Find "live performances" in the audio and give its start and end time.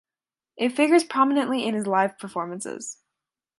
1.85-2.97